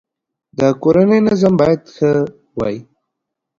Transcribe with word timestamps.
د 0.59 0.61
کورنی 0.81 1.19
نظم 1.27 1.53
باید 1.61 1.81
ښه 1.95 2.11
وی 2.59 2.75